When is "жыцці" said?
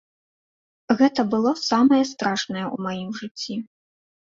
3.21-3.55